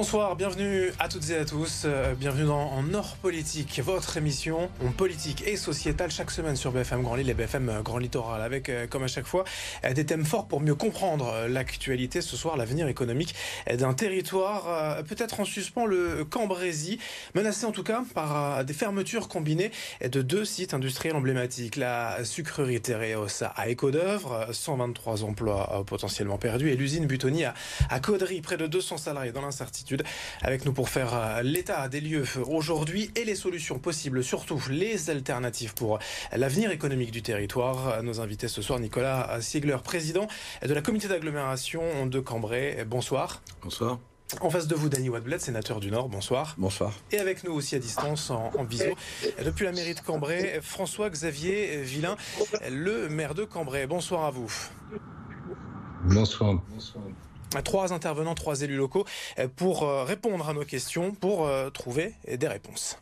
[0.00, 1.82] Bonsoir, bienvenue à toutes et à tous.
[1.84, 6.70] Euh, bienvenue dans En Nord Politique, votre émission en politique et sociétale chaque semaine sur
[6.70, 9.42] BFM Grand Lille et BFM Grand Littoral, avec euh, comme à chaque fois
[9.84, 12.20] euh, des thèmes forts pour mieux comprendre l'actualité.
[12.20, 13.34] Ce soir, l'avenir économique
[13.76, 16.98] d'un territoire, peut-être en suspens le Cambrésis,
[17.34, 21.74] menacé en tout cas par des fermetures combinées de deux sites industriels emblématiques.
[21.74, 27.54] La sucrerie Tereos à Éco-d'œuvre, 123 emplois potentiellement perdus, et l'usine Butoni à,
[27.90, 29.87] à Caudry, près de 200 salariés dans l'incertitude
[30.42, 35.10] avec nous pour faire euh, l'état des lieux aujourd'hui et les solutions possibles, surtout les
[35.10, 35.98] alternatives pour
[36.34, 38.02] l'avenir économique du territoire.
[38.02, 40.28] Nos invités ce soir, Nicolas Siegler, président
[40.62, 42.84] de la comité d'agglomération de Cambrai.
[42.86, 43.42] Bonsoir.
[43.62, 43.98] Bonsoir.
[44.42, 46.10] En face de vous, Danny Wadbled, sénateur du Nord.
[46.10, 46.54] Bonsoir.
[46.58, 46.92] Bonsoir.
[47.12, 48.94] Et avec nous aussi à distance, en, en visio,
[49.42, 52.16] depuis la mairie de Cambrai, François-Xavier Villain,
[52.70, 53.86] le maire de Cambrai.
[53.86, 54.52] Bonsoir à vous.
[56.04, 56.62] Bonsoir.
[56.68, 57.04] Bonsoir
[57.64, 59.04] trois intervenants, trois élus locaux
[59.38, 62.98] euh, pour euh, répondre à nos questions, pour euh, trouver des réponses.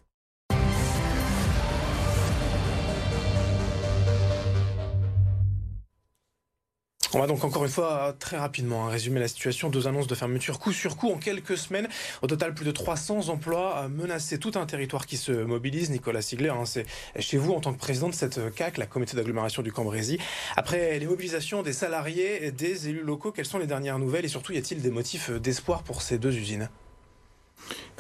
[7.17, 9.71] On va donc encore une fois très rapidement hein, résumer la situation.
[9.71, 11.89] Deux annonces de fermeture coup sur coup en quelques semaines.
[12.21, 14.39] Au total, plus de 300 emplois menacés.
[14.39, 15.89] Tout un territoire qui se mobilise.
[15.89, 16.85] Nicolas Sigler, hein, c'est
[17.19, 20.19] chez vous en tant que président de cette CAC, la comité d'agglomération du Cambrésis.
[20.57, 24.27] Après les mobilisations des salariés et des élus locaux, quelles sont les dernières nouvelles?
[24.27, 26.69] Et surtout y a-t-il des motifs d'espoir pour ces deux usines?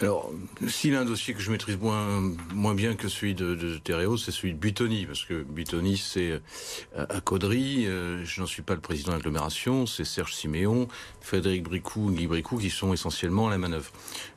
[0.02, 0.30] Alors,
[0.68, 2.20] s'il a un dossier que je maîtrise moins,
[2.54, 3.80] moins bien que celui de, de
[4.18, 8.60] c'est celui de Butoni, parce que Butoni, c'est euh, à Caudry, euh, je n'en suis
[8.60, 10.86] pas le président de l'agglomération, c'est Serge Siméon,
[11.22, 13.90] Frédéric Bricou, Guy Bricou, qui sont essentiellement à la manœuvre.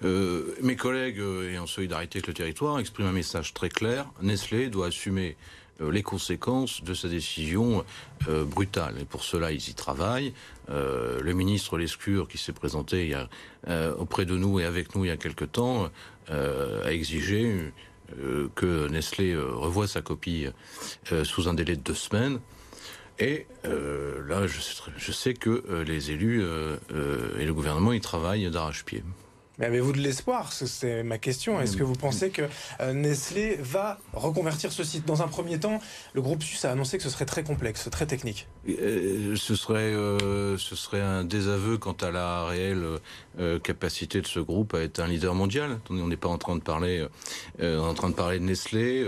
[0.05, 4.69] Euh, mes collègues, et en solidarité avec le territoire, expriment un message très clair, Nestlé
[4.69, 5.35] doit assumer
[5.81, 7.85] les conséquences de sa décision
[8.27, 8.95] brutale.
[8.99, 10.33] Et pour cela, ils y travaillent.
[10.69, 13.27] Euh, le ministre Lescure, qui s'est présenté a,
[13.97, 15.89] auprès de nous et avec nous il y a quelque temps,
[16.29, 17.71] a exigé
[18.55, 20.47] que Nestlé revoie sa copie
[21.23, 22.39] sous un délai de deux semaines.
[23.19, 29.03] Et là, je sais, je sais, que les élus et le gouvernement y travaillent d'arrache-pied.
[29.59, 30.53] Mais avez-vous de l'espoir?
[30.53, 31.59] C'est ma question.
[31.59, 32.43] Est-ce que vous pensez que
[32.79, 35.05] euh, Nestlé va reconvertir ce site?
[35.05, 35.79] Dans un premier temps,
[36.13, 38.47] le groupe SUS a annoncé que ce serait très complexe, très technique.
[38.69, 42.85] Euh, ce, serait, euh, ce serait un désaveu quant à la réelle
[43.63, 45.79] capacité de ce groupe à être un leader mondial.
[45.89, 47.05] On n'est pas en train de parler,
[47.61, 49.05] en train de parler de Nestlé.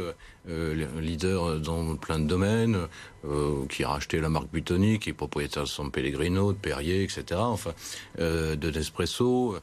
[0.50, 2.88] Euh, leader dans plein de domaines,
[3.25, 7.03] euh, qui a racheté la marque Butoni, qui est propriétaire de San Pellegrino, de Perrier,
[7.03, 7.24] etc.
[7.35, 7.74] Enfin,
[8.18, 9.57] euh, de Nespresso.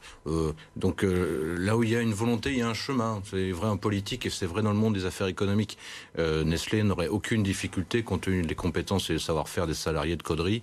[0.77, 3.21] donc là où il y a une volonté, il y a un chemin.
[3.28, 5.78] C'est vrai en politique et c'est vrai dans le monde des affaires économiques.
[6.17, 10.62] Nestlé n'aurait aucune difficulté, compte tenu des compétences et du savoir-faire des salariés de Caudry,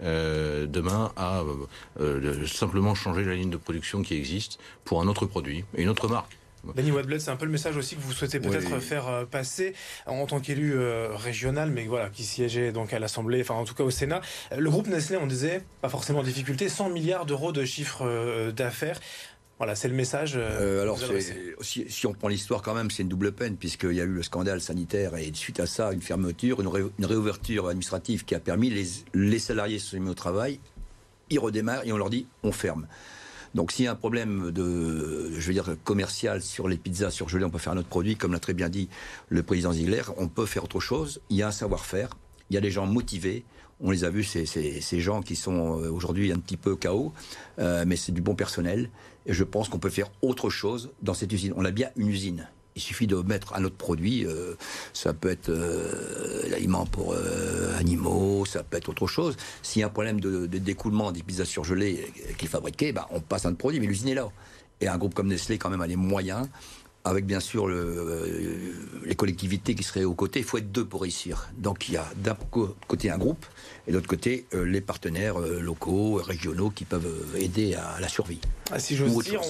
[0.00, 1.42] demain à
[2.46, 6.08] simplement changer la ligne de production qui existe pour un autre produit et une autre
[6.08, 6.36] marque.
[6.74, 9.74] Danny Wadbled, c'est un peu le message aussi que vous souhaitez peut-être faire euh, passer
[10.06, 13.74] en tant qu'élu euh, régional, mais voilà, qui siégeait donc à l'Assemblée, enfin en tout
[13.74, 14.20] cas au Sénat.
[14.56, 18.52] Le groupe Nestlé, on disait, pas forcément en difficulté, 100 milliards d'euros de chiffre euh,
[18.52, 19.00] d'affaires.
[19.58, 20.36] Voilà, c'est le message.
[20.36, 20.98] alors,
[21.60, 24.08] si, si, on prend l'histoire quand même, c'est une double peine, puisqu'il y a eu
[24.08, 28.68] le scandale sanitaire et suite à ça, une fermeture, une, réouverture administrative qui a permis
[28.68, 30.58] les, les salariés se mis au travail,
[31.30, 32.88] ils redémarrent et on leur dit on ferme.
[33.54, 37.44] Donc s'il y a un problème de, je veux dire, commercial sur les pizzas surgelées,
[37.44, 38.88] on peut faire un autre produit, comme l'a très bien dit
[39.28, 41.20] le président Ziegler, on peut faire autre chose.
[41.30, 42.10] Il y a un savoir-faire,
[42.50, 43.44] il y a des gens motivés.
[43.80, 47.12] On les a vus, ces, ces, gens qui sont euh, aujourd'hui un petit peu chaos,
[47.58, 48.88] euh, mais c'est du bon personnel.
[49.26, 51.52] Et je pense qu'on peut faire autre chose dans cette usine.
[51.56, 52.48] On a bien une usine.
[52.76, 54.26] Il suffit de mettre un autre produit.
[54.26, 54.54] Euh,
[54.92, 59.36] ça peut être euh, l'aliment pour euh, animaux, ça peut être autre chose.
[59.62, 63.46] S'il y a un problème de, découlement des pizzas surgelées qu'il fabriquait, bah, on passe
[63.46, 64.28] un autre produit, mais l'usine est là.
[64.80, 66.48] Et un groupe comme Nestlé, quand même, a les moyens
[67.04, 68.74] avec bien sûr le,
[69.04, 70.40] les collectivités qui seraient aux côtés.
[70.40, 71.50] Il faut être deux pour réussir.
[71.58, 72.36] Donc il y a d'un
[72.88, 73.44] côté un groupe
[73.86, 78.00] et de l'autre côté euh, les partenaires euh, locaux, régionaux qui peuvent euh, aider à
[78.00, 78.40] la survie.
[78.70, 79.42] Ah, si j'ose dire,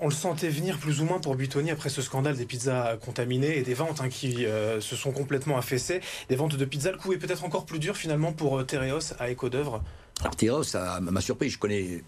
[0.00, 3.56] on, le sentait venir plus ou moins pour Butoni après ce scandale des pizzas contaminées
[3.56, 4.44] et des ventes hein, qui
[4.80, 6.00] se sont complètement affaissées.
[6.28, 9.30] Des ventes de pizzas, le coup est peut-être encore plus dur finalement pour Tereos à
[9.30, 9.82] Éco d'œuvre.
[10.20, 11.48] Alors Tereos, ça m'a surpris.
[11.48, 12.02] Je connais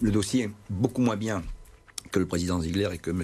[0.00, 1.42] le dossier beaucoup moins bien
[2.14, 3.22] que le président Ziegler et que M.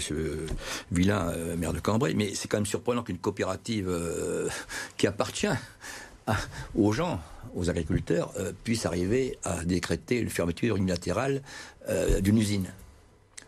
[0.90, 2.14] Villain, maire de Cambrai.
[2.14, 3.88] Mais c'est quand même surprenant qu'une coopérative
[4.96, 5.46] qui appartient
[6.74, 7.20] aux gens,
[7.54, 11.42] aux agriculteurs, euh, puissent arriver à décréter une fermeture unilatérale
[11.88, 12.72] euh, d'une usine.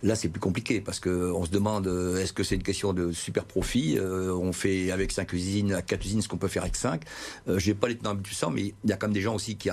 [0.02, 3.12] Là, c'est plus compliqué parce qu'on se demande euh, est-ce que c'est une question de
[3.12, 7.04] super profit On fait avec cinq usines, quatre usines, ce qu'on peut faire avec cinq?
[7.46, 9.34] Je n'ai pas les tenants du sang, mais il y a quand même des gens
[9.34, 9.70] aussi qui,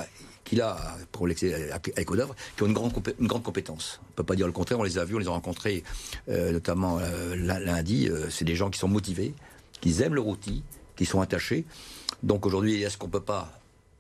[0.50, 4.00] qu'il a pour avec Odovre, qui ont une grande, une grande compétence.
[4.02, 5.84] On ne peut pas dire le contraire, on les a vus, on les a rencontrés
[6.28, 8.10] euh, notamment euh, lundi.
[8.10, 9.34] Euh, c'est des gens qui sont motivés,
[9.80, 10.64] qui aiment leur outil,
[10.96, 11.66] qui sont attachés.
[12.24, 13.54] Donc aujourd'hui, est-ce qu'on ne peut pas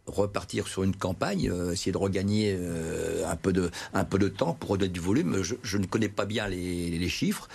[0.07, 2.57] repartir sur une campagne, essayer de regagner
[3.27, 5.43] un, peu de, un peu de temps pour redonner du volume?
[5.43, 7.47] Je, ne connais pas bien les chiffres.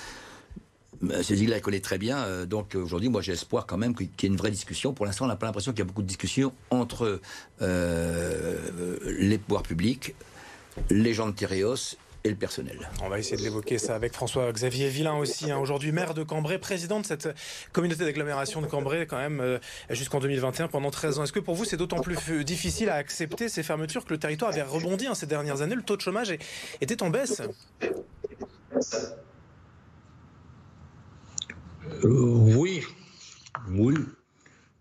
[1.22, 4.24] Cécile la connaît très bien, euh, donc aujourd'hui, moi j'ai espoir quand même qu'il y
[4.24, 4.92] ait une vraie discussion.
[4.92, 7.20] Pour l'instant, on n'a pas l'impression qu'il y a beaucoup de discussions entre
[7.62, 10.14] euh, les pouvoirs publics,
[10.90, 12.88] les gens de Théréos et le personnel.
[13.02, 15.58] On va essayer de l'évoquer ça avec François-Xavier Villain aussi, hein.
[15.58, 17.28] aujourd'hui maire de Cambrai, président de cette
[17.72, 19.58] communauté d'agglomération de Cambrai quand même euh,
[19.90, 21.24] jusqu'en 2021 pendant 13 ans.
[21.24, 24.50] Est-ce que pour vous c'est d'autant plus difficile à accepter ces fermetures que le territoire
[24.50, 25.74] avait rebondi hein, ces dernières années?
[25.74, 26.34] Le taux de chômage
[26.80, 27.42] était en baisse
[32.04, 32.82] Euh, oui,
[33.70, 33.94] oui.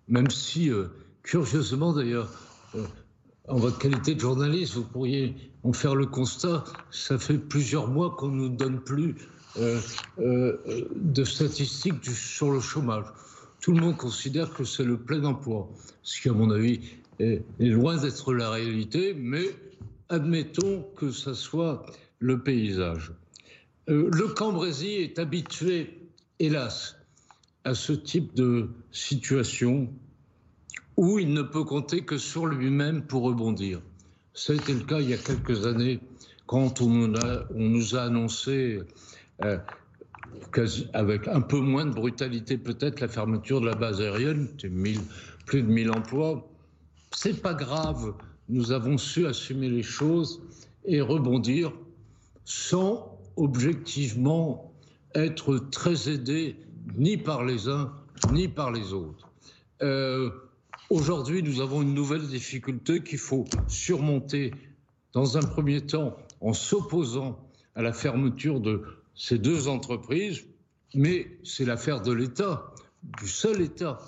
[0.07, 0.87] Même si, euh,
[1.23, 2.29] curieusement d'ailleurs,
[2.75, 2.85] euh,
[3.47, 8.11] en votre qualité de journaliste, vous pourriez en faire le constat, ça fait plusieurs mois
[8.11, 9.15] qu'on ne nous donne plus
[10.17, 13.05] de statistiques sur le chômage.
[13.61, 15.69] Tout le monde considère que c'est le plein emploi,
[16.01, 16.79] ce qui, à mon avis,
[17.19, 19.45] est, loin d'être la réalité, mais
[20.09, 21.85] admettons que ça soit
[22.19, 23.13] le paysage.
[23.87, 26.02] le Cambrésis est habitué
[26.43, 26.97] hélas,
[27.63, 29.89] à ce type de situation
[30.97, 33.81] où il ne peut compter que sur lui-même pour rebondir.
[34.49, 35.99] Été le cas il y a quelques années
[36.45, 37.13] quand on,
[37.55, 38.81] nous a annoncé,
[39.43, 39.57] euh,
[40.93, 44.49] avec un peu moins de brutalité peut-être, la fermeture de la base aérienne,
[45.45, 46.47] plus de 1000 emplois.
[47.11, 48.13] C'est pas grave,
[48.49, 50.41] nous avons su assumer les choses
[50.85, 51.71] et rebondir
[52.43, 54.72] sans objectivement
[55.15, 56.55] être très aidé
[56.95, 57.93] ni par les uns
[58.31, 59.29] ni par les autres.
[59.81, 60.29] Euh,
[60.89, 64.53] aujourd'hui, nous avons une nouvelle difficulté qu'il faut surmonter
[65.13, 67.39] dans un premier temps en s'opposant
[67.75, 68.83] à la fermeture de
[69.15, 70.45] ces deux entreprises,
[70.93, 72.73] mais c'est l'affaire de l'État,
[73.19, 73.99] du seul État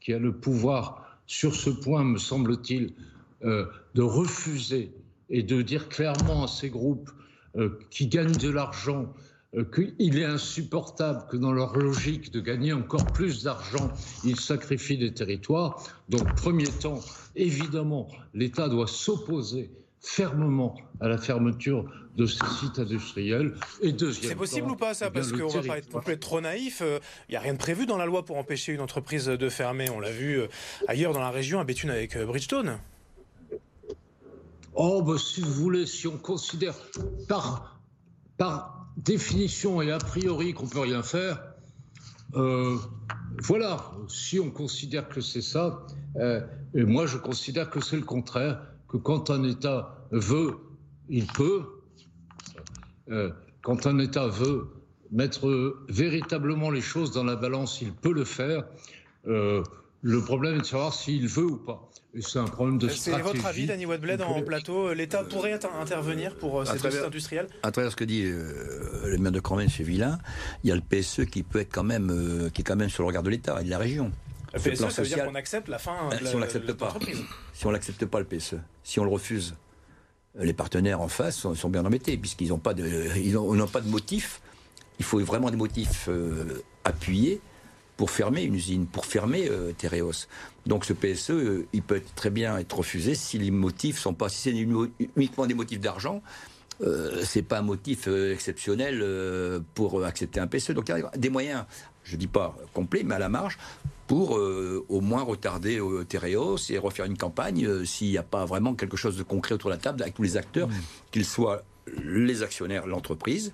[0.00, 2.94] qui a le pouvoir sur ce point, me semble-t-il,
[3.44, 4.92] euh, de refuser
[5.28, 7.10] et de dire clairement à ces groupes
[7.56, 9.12] euh, qui gagnent de l'argent
[9.74, 13.90] qu'il est insupportable que dans leur logique de gagner encore plus d'argent,
[14.24, 15.82] ils sacrifient des territoires.
[16.08, 17.00] Donc, premier temps,
[17.34, 19.70] évidemment, l'État doit s'opposer
[20.00, 21.84] fermement à la fermeture
[22.16, 23.54] de ces sites industriels.
[23.82, 26.78] Et deuxième C'est possible ou pas ça eh Parce qu'on va pas être, trop naïf.
[26.80, 26.98] Il euh,
[27.28, 29.90] n'y a rien de prévu dans la loi pour empêcher une entreprise de fermer.
[29.90, 30.48] On l'a vu euh,
[30.88, 32.78] ailleurs dans la région, à Béthune avec Bridgestone.
[34.74, 36.74] Oh, bah, si vous voulez, si on considère
[37.28, 37.80] par,
[38.38, 41.42] par définition et a priori qu'on peut rien faire,
[42.34, 42.76] euh,
[43.42, 45.86] voilà, si on considère que c'est ça,
[46.16, 46.40] euh,
[46.74, 50.56] et moi je considère que c'est le contraire, que quand un État veut,
[51.08, 51.64] il peut,
[53.10, 53.30] euh,
[53.62, 54.68] quand un État veut
[55.10, 58.64] mettre véritablement les choses dans la balance, il peut le faire.
[60.02, 61.90] Le problème est de savoir s'il veut ou pas.
[62.18, 63.22] C'est un problème de stratégie.
[63.24, 67.46] C'est votre avis, Danny Wadbled, en plateau L'État pourrait intervenir pour euh, cette industrie industrielle?
[67.62, 70.18] À travers ce que dit euh, le maire de Cranmel chez Villain,
[70.64, 72.88] il y a le PSE qui peut être quand même, euh, qui est quand même
[72.88, 74.10] sur le regard de l'État et de la région.
[74.54, 76.94] Le PSE, ça veut dire qu'on accepte la fin de Si on l'accepte pas,
[77.52, 79.54] si on l'accepte pas le PSE, si on le refuse,
[80.36, 82.84] les partenaires en face sont, bien embêtés puisqu'ils n'ont pas de,
[83.16, 84.40] ils n'ont pas de motif.
[84.98, 86.08] Il faut vraiment des motifs
[86.84, 87.40] appuyés
[88.00, 89.72] pour fermer une usine, pour fermer euh,
[90.64, 94.30] Donc ce PSE, euh, il peut très bien être refusé si les motifs sont pas,
[94.30, 96.22] si c'est uniquement des motifs d'argent.
[96.80, 99.04] Euh, c'est pas un motif euh, exceptionnel
[99.74, 100.70] pour accepter un PSE.
[100.70, 101.66] Donc il y a des moyens,
[102.02, 103.58] je dis pas complets, mais à la marge,
[104.06, 105.78] pour au moins retarder
[106.08, 109.68] Tereos et refaire une campagne s'il n'y a pas vraiment quelque chose de concret autour
[109.68, 110.74] de la table avec tous les acteurs, mmh.
[111.10, 111.64] qu'ils soient
[112.02, 113.52] les actionnaires, l'entreprise,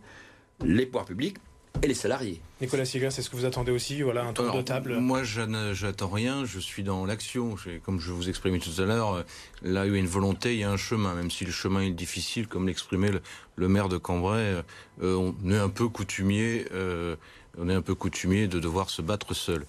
[0.65, 1.39] les pouvoirs publics,
[1.83, 2.41] et les salariés.
[2.61, 6.09] Nicolas Siga, c'est ce que vous attendez aussi Voilà, un tour de table Moi, j'attends
[6.09, 7.57] rien, je suis dans l'action.
[7.85, 9.25] Comme je vous exprimais tout à l'heure,
[9.63, 11.53] là où il y a une volonté, il y a un chemin, même si le
[11.53, 13.11] chemin est difficile, comme l'exprimait
[13.57, 14.63] le, maire de Cambrai.
[15.03, 17.17] Euh, on est un peu coutumier, euh,
[17.59, 19.67] on est un peu coutumier de devoir se battre seul.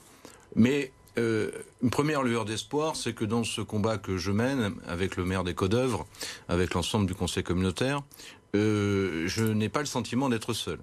[0.56, 1.52] Mais euh,
[1.84, 5.44] une première lueur d'espoir, c'est que dans ce combat que je mène avec le maire
[5.44, 6.06] des Codeurs,
[6.48, 8.02] avec l'ensemble du conseil communautaire,
[8.54, 10.80] je n'ai pas le sentiment d'être seul.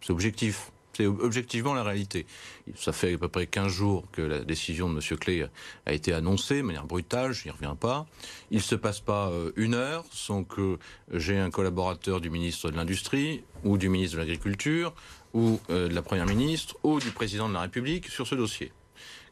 [0.00, 0.70] C'est objectif.
[0.98, 2.26] C'est objectivement la réalité.
[2.74, 5.18] Ça fait à peu près 15 jours que la décision de M.
[5.18, 5.46] Clé
[5.86, 8.04] a été annoncée de manière brutale, je n'y reviens pas.
[8.50, 10.76] Il ne se passe pas euh, une heure sans que
[11.12, 14.92] j'ai un collaborateur du ministre de l'Industrie ou du ministre de l'Agriculture
[15.34, 18.72] ou euh, de la Première ministre ou du président de la République sur ce dossier,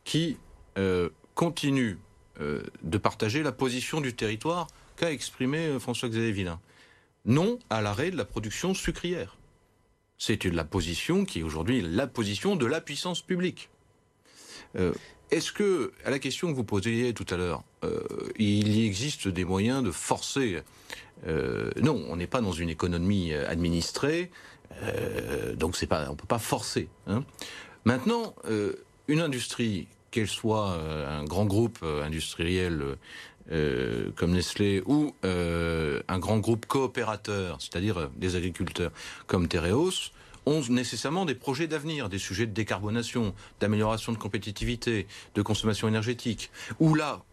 [0.04, 0.36] qui
[0.78, 1.98] euh, continue
[2.38, 6.60] de partager la position du territoire qu'a exprimé François-Xavier Villain.
[7.24, 9.36] Non à l'arrêt de la production sucrière.
[10.18, 13.68] C'est la position qui est aujourd'hui la position de la puissance publique.
[15.30, 18.00] Est-ce que, à la question que vous posiez tout à l'heure, euh,
[18.38, 20.62] il existe des moyens de forcer
[21.26, 24.30] euh, Non, on n'est pas dans une économie euh, administrée,
[25.54, 26.88] donc pas, on peut pas forcer.
[27.06, 27.24] Hein.
[27.84, 28.34] Maintenant,
[29.08, 32.96] une industrie, qu'elle soit un grand groupe industriel
[33.50, 38.92] comme Nestlé ou un grand groupe coopérateur, c'est-à-dire des agriculteurs
[39.26, 40.10] comme Tereos,
[40.46, 46.50] ont nécessairement des projets d'avenir, des sujets de décarbonation, d'amélioration de compétitivité, de consommation énergétique,
[46.78, 47.24] où là,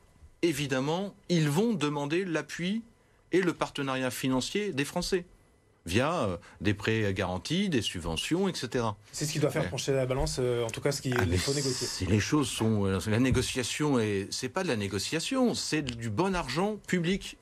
[0.41, 2.81] évidemment, ils vont demander l'appui
[3.31, 5.25] et le partenariat financier des Français
[5.85, 8.85] via euh, des prêts garantis, des subventions, etc.
[9.11, 11.37] C'est ce qui doit faire pencher la balance, euh, en tout cas ce qu'il ah,
[11.37, 11.87] faut négocier.
[11.87, 16.09] Si les choses sont, euh, la négociation et c'est pas de la négociation, c'est du
[16.09, 17.37] bon argent public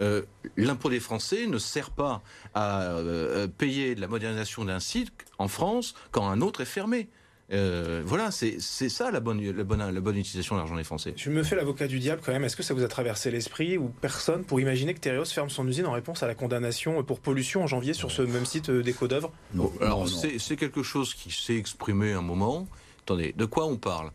[0.00, 0.22] euh,
[0.56, 2.22] l'impôt des Français ne sert pas
[2.54, 7.08] à euh, payer de la modernisation d'un site en France quand un autre est fermé.
[7.52, 11.12] Euh, voilà, c'est ça la bonne, la, bonne, la bonne utilisation de l'argent des Français.
[11.16, 12.44] Je me fais l'avocat du diable quand même.
[12.44, 15.68] Est-ce que ça vous a traversé l'esprit ou personne pour imaginer que Tereos ferme son
[15.68, 19.08] usine en réponse à la condamnation pour pollution en janvier sur ce même site d'éco
[19.08, 22.66] d'œuvre Non, alors c'est quelque chose qui s'est exprimé un moment.
[23.02, 24.10] Attendez, de quoi on parle?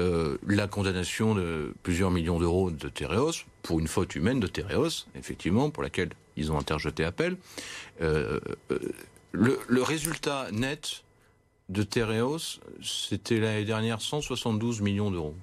[0.00, 5.06] Euh, la condamnation de plusieurs millions d'euros de Tereos pour une faute humaine de Tereos,
[5.14, 7.36] effectivement, pour laquelle ils ont interjeté appel.
[8.02, 8.40] Euh,
[8.72, 8.78] euh,
[9.30, 11.03] le, résultat net
[11.68, 15.34] de Tereos, c'était l'année dernière 172 millions d'euros.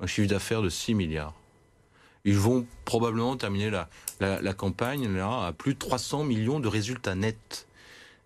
[0.00, 1.34] Un chiffre d'affaires de 6 milliards.
[2.24, 3.88] Ils vont probablement terminer la,
[4.20, 7.66] la campagne là, à plus de 300 millions de résultats nets.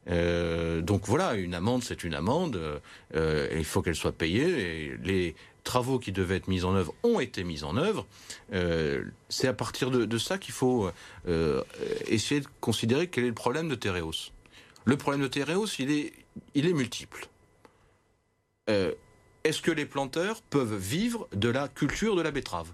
[0.09, 2.81] Euh, donc voilà, une amende, c'est une amende.
[3.15, 4.87] Euh, il faut qu'elle soit payée.
[4.87, 8.07] Et les travaux qui devaient être mis en œuvre ont été mis en œuvre.
[8.53, 10.91] Euh, c'est à partir de, ça qu'il faut
[12.07, 14.33] essayer de considérer quel est le problème de Tereos.
[14.85, 16.13] Le problème de Tereos, il est,
[16.55, 17.29] il est multiple.
[18.67, 22.69] Est-ce que les planteurs peuvent vivre de la culture de la betterave?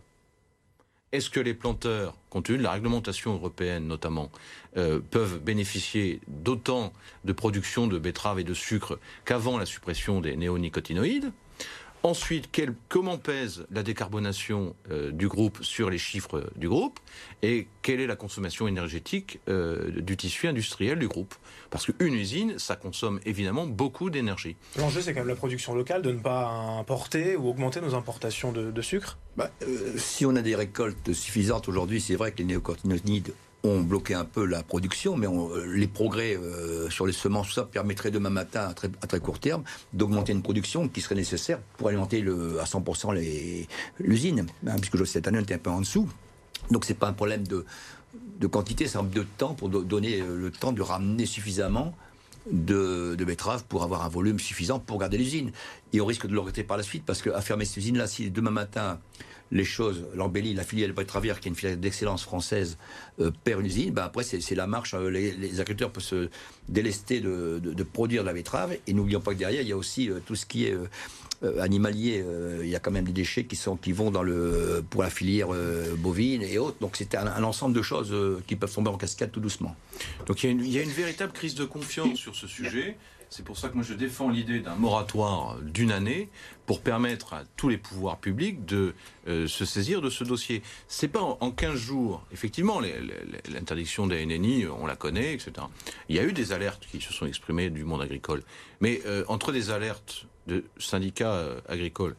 [1.13, 4.31] Est-ce que les planteurs, compte tenu de la réglementation européenne notamment,
[4.77, 6.93] euh, peuvent bénéficier d'autant
[7.25, 11.33] de production de betteraves et de sucre qu'avant la suppression des néonicotinoïdes?
[12.03, 12.49] Ensuite,
[12.89, 16.99] comment pèse la décarbonation euh, du groupe sur les chiffres du groupe
[17.43, 21.35] et quelle est la consommation énergétique euh, du tissu industriel du groupe?
[21.69, 24.57] Parce qu'une usine, ça consomme évidemment beaucoup d'énergie.
[24.79, 28.51] L'enjeu, c'est quand même la production locale, de ne pas importer ou augmenter nos importations
[28.51, 29.19] de, sucre?
[29.37, 29.51] Bah,
[29.97, 34.25] Si on a des récoltes suffisantes aujourd'hui, c'est vrai que les néonicotinoïdes ont bloqué un
[34.25, 35.27] peu la production, mais
[35.67, 39.63] les progrès euh, sur les semences, ça permettrait demain matin, à très, court terme,
[39.93, 43.67] d'augmenter une production qui serait nécessaire pour alimenter le, à 100%
[43.99, 46.09] l'usine, hein, puisque cette année on était un peu en dessous.
[46.71, 47.65] Donc c'est pas un problème de,
[48.47, 51.95] quantité, c'est un de temps pour donner euh, le temps de ramener suffisamment
[52.51, 55.53] de, betteraves pour avoir un volume suffisant pour garder l'usine.
[55.93, 58.51] Et on risque de l'arrêter par la suite parce qu'à fermer cette usine-là, si demain
[58.51, 58.99] matin
[59.53, 62.79] les choses, l'embellie, la filiale betteravière, qui est une filiale d'excellence française,
[63.21, 64.95] euh, perd une usine, ben après c'est la marche.
[64.95, 66.29] Euh, les, agriculteurs peuvent se
[66.69, 68.77] délester de, produire de la betterave.
[68.87, 70.77] Et n'oublions pas que derrière, il y a aussi euh, tout ce qui est
[71.59, 72.23] animalier.
[72.61, 75.09] il y a quand même des déchets qui, sont, qui vont dans le, pour la
[75.09, 75.49] filière
[75.97, 76.77] bovine et autres.
[76.81, 78.15] Donc c'est un, ensemble de choses
[78.47, 79.75] qui peuvent tomber en cascade tout doucement.
[80.27, 82.97] Donc il y, a une, véritable crise de confiance sur ce sujet.
[83.31, 86.29] C'est pour ça que moi je défends l'idée d'un moratoire d'une année
[86.67, 88.93] pour permettre à tous les pouvoirs publics de
[89.29, 90.63] euh, se saisir de ce dossier.
[90.89, 92.27] C'est pas en, 15 jours.
[92.33, 92.81] Effectivement,
[93.49, 95.53] l'interdiction des NNI, on la connaît, etc.
[96.09, 98.43] Il y a eu des alertes qui se sont exprimées du monde agricole.
[98.81, 102.17] Mais euh, entre des alertes de syndicats euh, agricoles,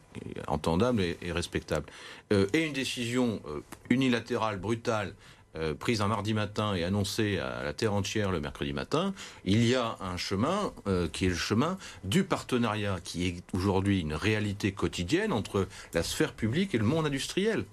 [0.48, 1.86] entendables et, et respectables,
[2.30, 3.42] et une décision
[3.90, 5.14] unilatérale, brutale,
[5.54, 9.12] euh, prise un mardi matin et annoncée à la terre entière le mercredi matin,
[9.44, 14.00] il y a un chemin euh, qui est le chemin du partenariat, qui est aujourd'hui
[14.00, 17.66] une réalité quotidienne entre la sphère publique et le monde industriel.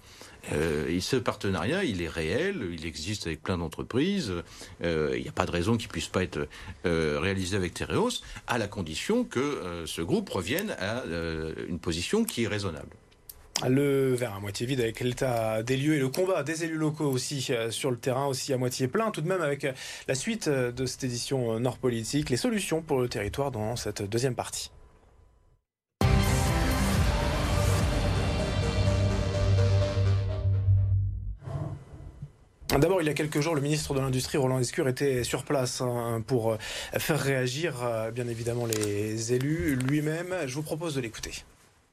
[0.51, 4.33] Euh, et ce partenariat, il est réel, il existe avec plein d'entreprises.
[4.81, 6.49] il n'y a pas de raison qu'il puisse pas être
[6.83, 11.03] réalisé avec Tereos, à la condition que ce groupe revienne à
[11.67, 12.95] une position qui est raisonnable
[13.67, 17.09] le verre à moitié vide avec l'état des lieux et le combat des élus locaux
[17.09, 19.73] aussi euh, sur le terrain aussi à moitié plein tout de même avec euh,
[20.07, 24.01] la suite euh, de cette édition Nord Politique, les solutions pour le territoire dans cette
[24.01, 24.71] deuxième partie.
[32.79, 35.81] D'abord, il y a quelques jours, le ministre de l'Industrie, Roland Escure, était sur place
[35.81, 36.55] hein, pour
[36.97, 37.73] faire réagir,
[38.13, 40.35] bien évidemment, les élus lui-même.
[40.45, 41.31] Je vous propose de l'écouter.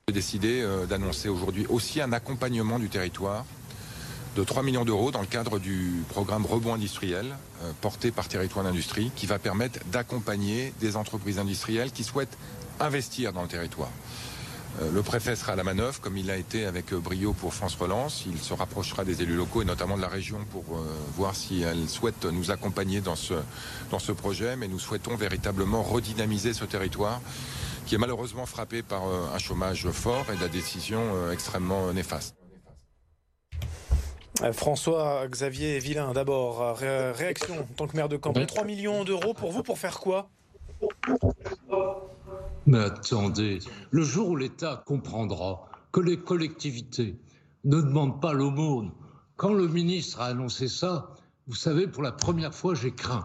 [0.08, 3.44] J'ai décidé euh, d'annoncer aujourd'hui aussi un accompagnement du territoire
[4.36, 8.64] de 3 millions d'euros dans le cadre du programme Rebond industriel euh, porté par Territoire
[8.64, 12.38] d'Industrie qui va permettre d'accompagner des entreprises industrielles qui souhaitent
[12.78, 13.90] investir dans le territoire.
[14.80, 17.54] Euh, le préfet sera à la manœuvre, comme il l'a été avec euh, brio pour
[17.54, 18.24] France Relance.
[18.26, 20.64] Il se rapprochera des élus locaux et notamment de la région pour
[21.16, 23.34] voir si elle souhaite nous accompagner dans ce,
[23.90, 24.56] dans ce projet.
[24.56, 27.20] Mais nous souhaitons véritablement redynamiser ce territoire
[27.86, 32.34] qui est malheureusement frappé par un chômage fort et de la décision extrêmement néfaste.
[34.42, 38.46] Euh, François Xavier Villain, d'abord, réaction en tant que maire de Cambrai.
[38.46, 40.28] 3 millions d'euros pour vous, pour faire quoi?
[42.66, 43.60] Mais attendez,
[43.92, 47.16] le jour où l'État comprendra que les collectivités
[47.64, 48.90] ne demandent pas l'aumône,
[49.36, 51.14] quand le ministre a annoncé ça,
[51.46, 53.24] vous savez, pour la première fois, j'ai craint.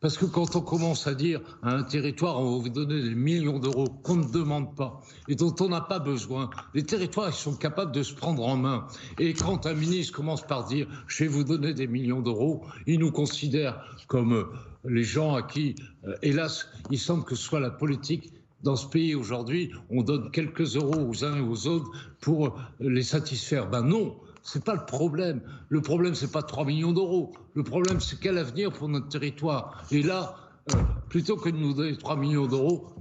[0.00, 3.14] Parce que quand on commence à dire à un territoire, on va vous donner des
[3.14, 7.54] millions d'euros qu'on ne demande pas et dont on n'a pas besoin, les territoires sont
[7.54, 8.86] capables de se prendre en main.
[9.18, 13.00] Et quand un ministre commence par dire je vais vous donner des millions d'euros, il
[13.00, 14.44] nous considère comme euh,
[14.84, 15.74] les gens à qui,
[16.06, 20.30] euh, hélas, il semble que ce soit la politique dans ce pays aujourd'hui, on donne
[20.30, 21.90] quelques euros aux uns et aux autres
[22.20, 23.68] pour les satisfaire.
[23.68, 24.16] Ben non,
[24.54, 25.40] n'est pas le problème.
[25.68, 27.32] Le problème, c'est pas 3 millions d'euros.
[27.54, 29.84] Le problème, c'est quel avenir pour notre territoire.
[29.90, 30.36] Et là,
[30.70, 30.76] euh,
[31.08, 32.92] plutôt que de nous donner 3 millions d'euros,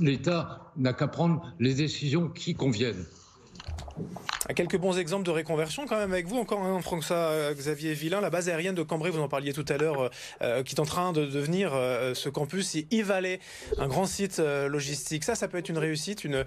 [0.00, 3.04] l'État n'a qu'à prendre les décisions qui conviennent.
[4.54, 8.20] Quelques bons exemples de réconversion quand même avec vous encore, hein, François euh, Xavier Villain.
[8.20, 10.10] La base aérienne de Cambrai, vous en parliez tout à l'heure,
[10.42, 11.72] euh, qui est en train de devenir
[12.14, 13.40] ce campus Ivalé,
[13.78, 15.24] un grand site logistique.
[15.24, 16.44] Ça, ça peut être une réussite, une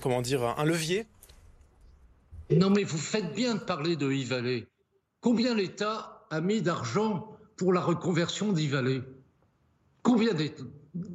[0.00, 1.06] comment dire, un levier?
[2.50, 4.66] Non, mais vous faites bien de parler de e
[5.20, 9.02] Combien l'État a mis d'argent pour la reconversion d'e
[10.02, 10.32] Combien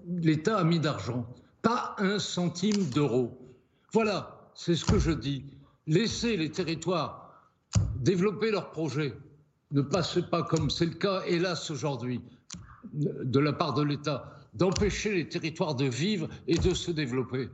[0.07, 1.27] l'État a mis d'argent?
[1.61, 3.37] Pas un centime d'euro.
[3.93, 5.43] Voilà, c'est ce que je dis.
[5.87, 7.33] Laissez les territoires
[7.97, 9.13] développer leurs projets.
[9.71, 12.21] Ne passez pas comme c'est le cas, hélas, aujourd'hui,
[12.93, 17.49] de la part de l'État, d'empêcher les territoires de vivre et de se développer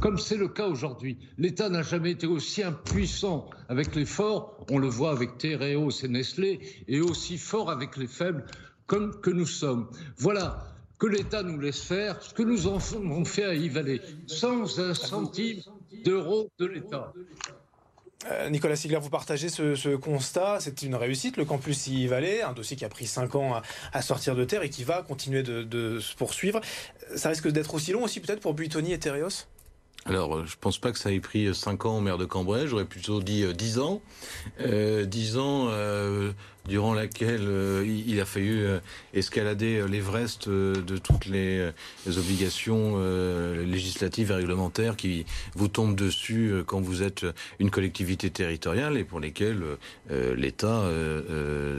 [0.00, 1.18] comme c'est le cas aujourd'hui.
[1.38, 6.08] L'État n'a jamais été aussi impuissant avec les forts, on le voit avec Tereos et
[6.08, 8.44] Nestlé, et aussi fort avec les faibles,
[8.86, 9.88] comme que nous sommes.
[10.18, 10.66] Voilà,
[10.98, 15.60] que l'État nous laisse faire ce que nous avons fait à Yvalet, sans un centime
[16.04, 17.12] d'euros de l'État.
[18.26, 20.58] Euh, Nicolas Sigler, vous partagez ce, constat.
[20.60, 22.08] C'est une réussite, le campus y
[22.42, 25.42] un dossier qui a pris 5 ans à, sortir de terre et qui va continuer
[25.42, 26.60] de, se poursuivre.
[27.14, 29.46] Ça risque d'être aussi long aussi peut-être pour Buitoni et Tereos
[30.08, 32.66] alors, euh, je pense pas que ça ait pris 5 ans au maire de Cambrai,
[32.66, 34.00] j'aurais plutôt dit 10 ans.
[34.60, 36.32] Euh, 10 ans euh,
[36.68, 38.78] durant laquelle euh, il a fallu euh,
[39.14, 41.70] escalader l'Everest de toutes les,
[42.06, 42.98] obligations
[43.64, 47.24] législatives et réglementaires qui vous tombent dessus quand vous êtes
[47.58, 49.62] une collectivité territoriale et pour lesquelles
[50.10, 50.84] l'État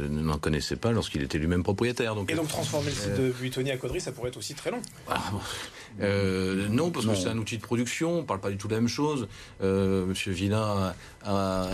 [0.10, 2.16] n'en connaissait pas lorsqu'il était lui-même propriétaire.
[2.16, 4.72] Donc, et donc transformer le site de Buitoni à Caudry, ça pourrait être aussi très
[4.72, 5.20] long ah,
[6.70, 8.74] Non, parce que c'est un outil de production, on ne parle pas du tout de
[8.74, 9.28] la même chose.
[9.62, 10.94] Monsieur Villain
[11.26, 11.68] a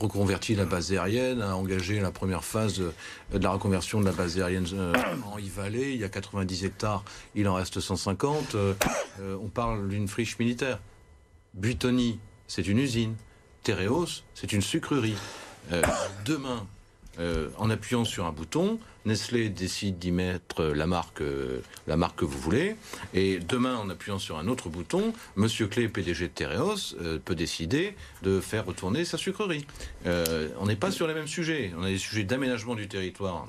[0.00, 2.92] reconverti la base aérienne, a engagé la première phase de,
[3.38, 5.94] la reconversion de la base aérienne euh, en Yvalais.
[5.94, 8.54] Il y a 90 hectares, il en reste 150.
[8.54, 8.74] Euh,
[9.20, 10.78] euh, on parle d'une friche militaire.
[11.54, 13.14] Buitoni, c'est une usine.
[13.62, 15.16] Tereos, c'est une sucrerie.
[16.24, 16.66] demain,
[17.58, 22.26] en appuyant sur un bouton, Nestlé décide d'y mettre la marque, euh, la marque que
[22.26, 22.76] vous voulez,
[23.14, 27.34] et demain, en appuyant sur un autre bouton, Monsieur Clé, PDG de Tereos, euh, peut
[27.34, 29.66] décider de faire retourner sa sucrerie.
[30.04, 31.72] Euh, on n'est pas sur les mêmes sujets.
[31.78, 33.46] On a des sujets d'aménagement du territoire,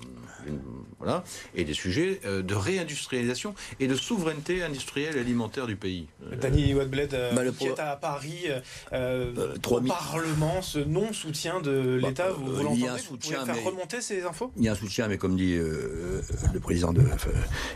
[0.98, 6.08] voilà, et des sujets de réindustrialisation et de souveraineté industrielle et alimentaire du pays.
[6.40, 8.46] Dany Wadbled, bah, qui est à Paris,
[8.94, 14.24] au Parlement, ce non-soutien de bah, l'État, vous, vous l'entendez Vous pouvez faire remonter ces
[14.24, 14.54] infos?
[14.56, 16.22] Il y a un soutien, mais comme dit euh,
[16.54, 17.04] le président de,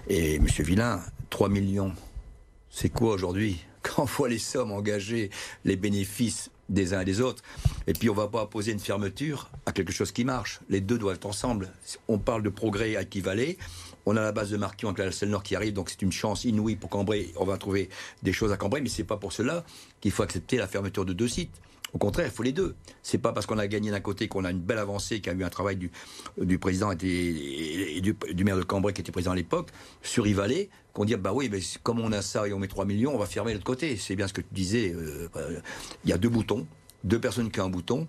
[0.09, 0.47] et M.
[0.59, 1.93] Villain, 3 millions.
[2.69, 3.63] C'est quoi aujourd'hui?
[3.81, 5.29] Quand on voit les sommes engagées,
[5.65, 7.43] les bénéfices des uns et des autres,
[7.85, 10.61] et puis on va pas opposer une fermeture à quelque chose qui marche.
[10.69, 11.69] Les deux doivent être ensemble.
[12.07, 13.03] On parle de progrès à.
[14.05, 16.45] On a la base de Marquion avec la Nord qui arrive, donc c'est une chance
[16.45, 17.31] inouïe pour Cambrai.
[17.35, 17.89] On va trouver
[18.21, 19.63] des choses à Cambrai, mais c'est pas pour cela
[20.01, 21.61] qu'il faut accepter la fermeture de deux sites.
[21.93, 22.75] Au contraire, il faut les deux.
[23.03, 25.35] C'est pas parce qu'on a gagné d'un côté qu'on a une belle avancée, qu'il a
[25.35, 29.69] eu un travail du, président et, du, maire de Cambrai qui était président à l'époque,
[30.01, 32.85] sur Yvalet, qu'on dit bah oui, mais comme on a ça et on met 3
[32.85, 33.95] millions, on va fermer l'autre côté.
[33.95, 34.91] C'est bien ce que tu disais.
[34.95, 35.29] Euh,
[36.03, 36.65] il y a deux boutons,
[37.03, 38.07] deux personnes qui ont un bouton,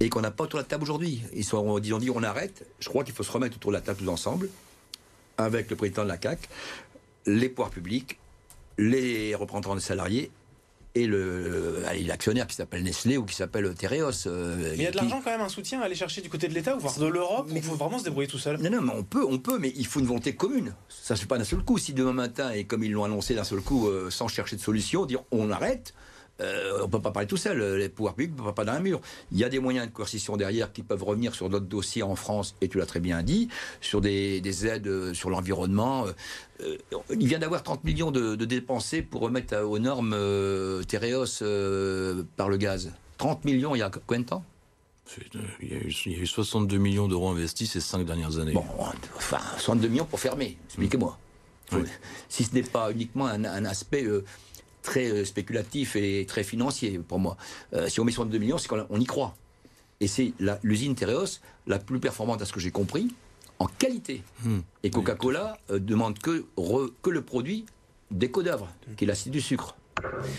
[0.00, 1.22] et qu'on n'a pas autour de la table aujourd'hui.
[1.34, 2.66] Ils sont, on dit, on dit on arrête.
[2.80, 4.48] Je crois qu'il faut se remettre autour de la table tous ensemble,
[5.36, 6.48] avec le président de la CAC,
[7.26, 8.18] les pouvoirs publics,
[8.78, 10.30] les représentants des salariés
[10.96, 14.10] et le, l'actionnaire qui s'appelle Nestlé ou qui s'appelle Tereos.
[14.26, 16.48] mais il y a de l'argent quand même, un soutien à aller chercher du côté
[16.48, 18.58] de l'État ou voir de l'Europe Mais il faut vraiment se débrouiller tout seul.
[18.58, 20.74] Non, non, mais on peut, on peut, mais il faut une volonté commune.
[20.88, 21.76] Ça ne se fait pas d'un seul coup.
[21.78, 25.04] Si demain matin, et comme ils l'ont annoncé d'un seul coup, sans chercher de solution,
[25.04, 25.92] dire on arrête,
[26.40, 28.78] euh, on ne peut pas parler tout seul, les pouvoirs publics ne peuvent pas parler
[28.78, 29.00] d'un mur.
[29.32, 32.16] Il y a des moyens de coercition derrière qui peuvent revenir sur d'autres dossiers en
[32.16, 33.48] France, et tu l'as très bien dit,
[33.80, 36.06] sur des, aides euh, sur l'environnement.
[36.60, 36.76] Euh,
[37.10, 40.82] il vient d'avoir 30 millions de, dépensés pour remettre aux normes euh,
[42.36, 42.92] par le gaz.
[43.18, 44.44] 30 millions il y a combien de temps?
[45.62, 48.52] Il y, a eu, 62 millions d'euros investis ces cinq dernières années.
[48.52, 48.64] Bon,
[49.16, 51.16] enfin, 62 millions pour fermer, expliquez-moi.
[52.28, 54.04] Si ce n'est pas uniquement un, aspect
[54.86, 57.36] très euh, spéculatif et très financier pour moi.
[57.74, 59.36] Euh, si on met 62 millions, c'est qu'on y croit.
[60.00, 63.08] Et c'est l'usine Tereos la plus performante, à ce que j'ai compris,
[63.58, 64.22] en qualité.
[64.44, 64.60] Hmm.
[64.82, 66.46] Et Coca-Cola euh, demande que,
[67.02, 67.66] que le produit
[68.10, 69.74] des d'œuvre, qui est l'acide du sucre.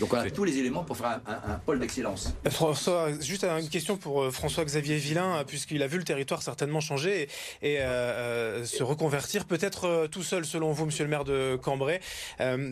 [0.00, 2.32] Donc on a tous les éléments pour faire un, pôle d'excellence.
[2.48, 7.28] François, juste une question pour euh, François-Xavier Villain, puisqu'il a vu le territoire certainement changer
[7.62, 12.00] et, euh, euh, se reconvertir, peut-être tout seul selon vous, monsieur le maire de Cambrai.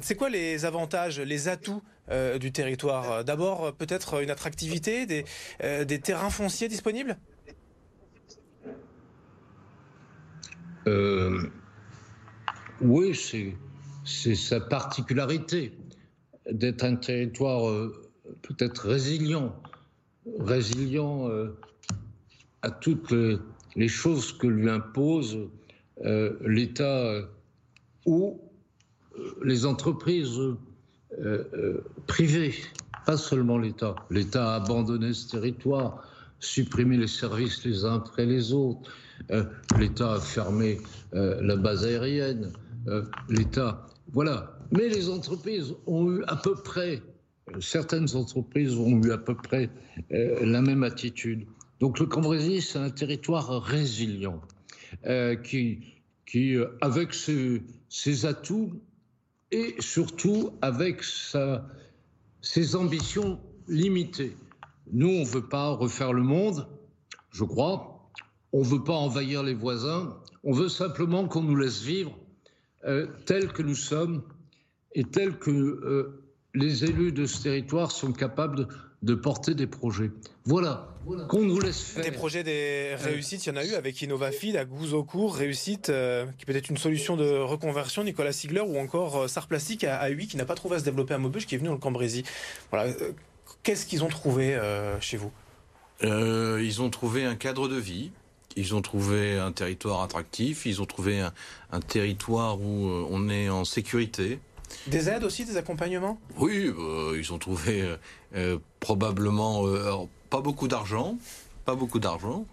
[0.03, 1.83] C'est quoi les avantages, les atouts
[2.39, 3.25] du territoire?
[3.25, 5.25] D'abord, peut-être une attractivité, des,
[5.85, 7.17] des terrains fonciers disponibles?
[12.81, 13.55] Oui,
[14.05, 15.73] c'est sa particularité
[16.51, 17.93] d'être un territoire euh,
[18.43, 19.55] peut-être résilient,
[20.39, 21.57] résilient euh,
[22.63, 23.13] à toutes
[23.77, 25.39] les choses que lui impose
[26.05, 27.23] euh, l'État
[28.05, 28.41] ou
[29.43, 30.39] les entreprises
[32.07, 32.55] privées,
[33.07, 33.95] pas seulement l'État.
[34.11, 36.07] L'État a abandonné ce territoire,
[36.41, 38.91] supprimé les services les uns après les autres.
[39.79, 40.79] L'État a fermé
[41.13, 42.53] la base aérienne.
[43.31, 47.03] L'État, voilà, mais les entreprises ont eu à peu près,
[47.61, 49.71] certaines entreprises ont eu à peu près
[50.13, 51.47] euh, la même attitude.
[51.81, 54.41] Donc le Cambrésis, c'est un territoire résilient
[55.07, 55.81] euh, qui,
[56.27, 58.81] qui, euh, avec ses, atouts
[59.53, 61.03] et surtout avec
[62.41, 64.37] ses ambitions limitées.
[64.93, 66.67] Nous, on ne veut pas refaire le monde,
[67.31, 68.11] je crois.
[68.53, 70.17] On ne veut pas envahir les voisins.
[70.45, 72.17] On veut simplement qu'on nous laisse vivre
[72.85, 74.23] euh, tels que nous sommes
[74.97, 76.23] et tel que euh,
[76.55, 78.67] les élus de ce territoire sont capables
[79.03, 80.11] de, porter des projets.
[80.47, 80.89] Voilà,
[81.29, 82.03] qu'on nous laisse faire.
[82.03, 86.27] Des projets, des réussites, il y en a eu avec Innovafid, à Gouzocourt, réussite, euh,
[86.39, 90.11] qui peut être une solution de reconversion, Nicolas Sigler, ou encore euh, Sarplastique à, à
[90.13, 92.25] qui n'a pas trouvé à se développer à Maubeuge, qui est venu dans le Cambrésis.
[92.71, 92.93] Voilà.
[93.63, 94.59] Qu'est-ce qu'ils ont trouvé
[95.01, 95.31] chez vous?
[96.03, 98.11] Ils ont trouvé un cadre de vie.
[98.57, 101.21] Ils ont trouvé un territoire attractif, ils ont trouvé
[101.71, 104.41] un territoire où on est en sécurité,
[104.87, 106.21] des aides aussi, des accompagnements?
[106.39, 107.97] Oui, euh, ils ont trouvé euh,
[108.35, 109.65] euh, probablement
[110.31, 111.19] pas beaucoup d'argent,
[111.65, 112.47] pas beaucoup d'argent,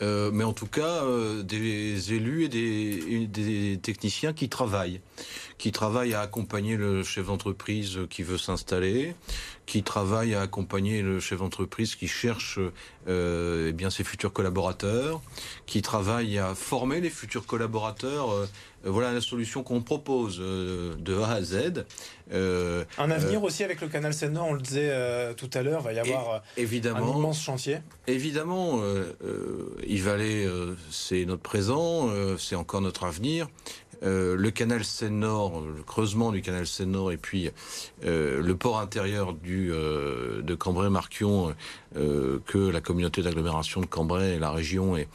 [0.00, 1.02] mais en tout cas
[1.42, 5.00] des élus et des, des, techniciens qui travaillent,
[5.58, 9.14] qui travaillent à accompagner le chef d'entreprise qui veut s'installer,
[9.68, 12.58] qui travaillent à accompagner le chef d'entreprise qui cherche
[13.06, 15.20] eh bien ses futurs collaborateurs,
[15.66, 18.48] qui travaillent à former les futurs collaborateurs
[18.86, 21.84] euh, voilà la solution qu'on propose euh, de A à Z.
[22.32, 24.92] Euh, un avenir aussi avec le canal Seine-Nord, on le disait
[25.36, 27.78] tout à l'heure, va y avoir évidemment, un immense chantier.
[28.06, 28.80] Évidemment,
[29.86, 30.48] il Vallée,
[30.90, 33.48] c'est notre présent, c'est encore notre avenir.
[34.02, 37.50] Le canal Seine-Nord, le creusement du canal Seine-Nord et puis
[38.02, 41.54] le port intérieur du, de Cambrai-Marquion
[41.94, 45.08] que la communauté d'agglomération de Cambrai et la région et,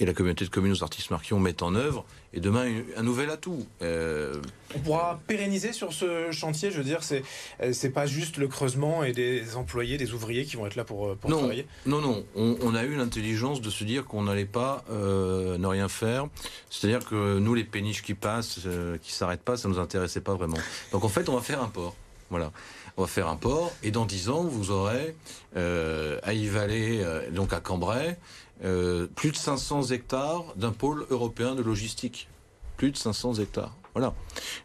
[0.00, 2.66] et la communauté de communes aux artistes Marquion mettent en œuvre et demain
[2.96, 3.66] un nouvel atout.
[3.82, 4.34] Euh,
[4.74, 7.22] on pourra pérenniser sur ce chantier, je veux dire, c'est
[7.60, 10.84] euh, c'est pas juste le creusement et des employés, des ouvriers qui vont être là
[10.84, 11.66] pour, euh, pour travailler.
[11.86, 16.28] Non, non, on, a eu l'intelligence de se dire qu'on n'allait pas ne rien faire.
[16.70, 18.60] C'est-à-dire que nous, les péniches qui passent,
[19.02, 20.58] qui s'arrêtent pas, ça nous intéressait pas vraiment.
[20.92, 21.96] Donc en fait, on va faire un port.
[22.30, 22.52] Voilà.
[22.96, 25.14] On va faire un port et dans dix ans, vous aurez
[25.56, 28.18] à Yves-Vallée, donc à Cambrai,
[28.64, 32.28] euh, plus de 500 hectares d'un pôle européen de logistique.
[32.76, 33.74] Plus de 500 hectares.
[33.94, 34.14] Voilà,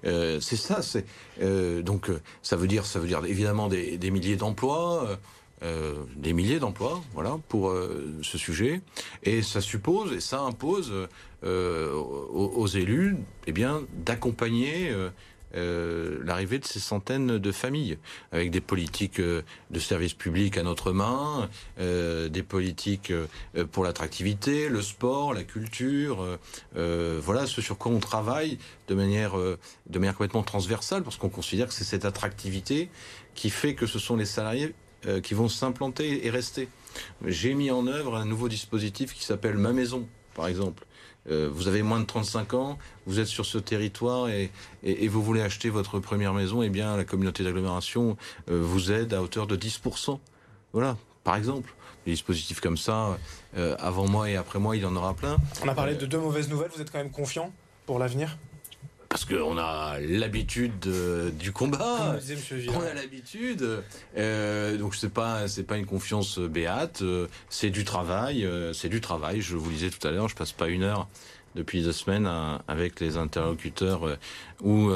[0.05, 0.81] euh, c'est ça.
[0.81, 1.05] C'est
[1.41, 5.17] euh, donc ça veut dire, ça veut dire évidemment des, milliers d'emplois,
[6.15, 7.73] des milliers d'emplois, voilà, pour
[8.21, 8.81] ce sujet.
[9.23, 10.93] Et ça suppose et ça impose
[11.43, 14.93] aux, élus, eh bien, d'accompagner
[15.55, 17.97] l'arrivée de ces centaines de familles,
[18.31, 23.13] avec des politiques de services publics à notre main, des politiques
[23.71, 26.37] pour l'attractivité, le sport, la culture,
[26.75, 31.67] voilà ce sur quoi on travaille de manière, de manière complètement transversale, parce qu'on considère
[31.67, 32.89] que c'est cette attractivité
[33.33, 34.73] qui fait que ce sont les salariés
[35.23, 36.67] qui vont s'implanter et rester.
[37.25, 40.85] J'ai mis en œuvre un nouveau dispositif qui s'appelle Ma Maison, par exemple.
[41.29, 44.51] Euh, vous avez moins de 35 ans, vous êtes sur ce territoire et,
[45.07, 48.17] vous voulez acheter votre première maison, eh bien la communauté d'agglomération
[48.49, 50.19] euh, vous aide à hauteur de 10%.
[50.73, 51.73] Voilà, par exemple.
[52.05, 53.17] Des dispositifs comme ça,
[53.57, 55.37] euh, avant moi et après moi, il y en aura plein.
[55.63, 57.51] On a parlé de deux mauvaises nouvelles, vous êtes quand même confiant
[57.87, 58.37] pour l'avenir?
[59.09, 60.79] Parce qu'on a l'habitude
[61.37, 62.17] du combat.
[62.69, 63.83] on a l'habitude.
[64.17, 67.01] Euh, donc c'est pas c'est pas une confiance béate.
[67.01, 68.45] Euh, c'est du travail.
[68.45, 69.41] Euh, c'est du travail.
[69.41, 70.27] Je vous le disais tout à l'heure.
[70.27, 71.07] Je passe pas une heure
[71.55, 72.29] depuis deux semaines
[72.67, 74.17] avec les interlocuteurs
[74.61, 74.89] ou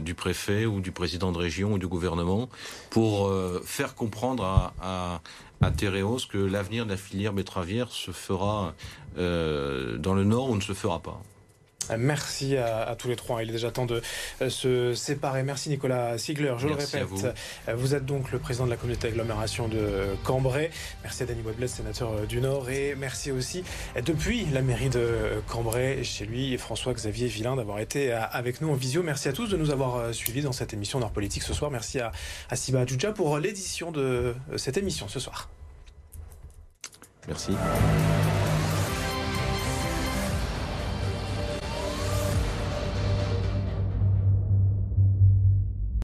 [0.00, 2.48] du préfet ou du président de région ou du gouvernement
[2.90, 3.32] pour
[3.64, 5.20] faire comprendre à, à,
[5.64, 8.74] à que l'avenir de la filière betteravière se fera
[9.16, 11.22] dans le nord ou ne se fera pas.
[11.98, 13.42] Merci à, tous les trois.
[13.42, 14.02] Il est déjà temps de
[14.42, 15.42] euh, se séparer.
[15.42, 16.54] Merci Nicolas Sigler.
[16.58, 17.06] Je le répète,
[17.68, 17.94] euh, vous.
[17.94, 20.70] êtes donc le président de la communauté d'agglomération de Cambrai.
[21.02, 22.70] Merci à Danny Boisbled, sénateur euh, du Nord.
[22.70, 23.64] Et merci aussi
[24.04, 29.02] depuis la mairie de Cambrai, chez lui, François-Xavier Villain, d'avoir été avec nous en visio.
[29.02, 31.70] Merci à tous de nous avoir suivis dans cette émission Nord Politique ce soir.
[31.70, 32.12] Merci à,
[32.50, 35.48] à Siba Adjouja pour l'édition de cette émission ce soir.
[37.28, 37.52] Merci.